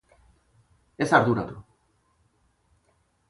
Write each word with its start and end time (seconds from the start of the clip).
Ez 1.05 1.13
arduratu! 1.17 1.59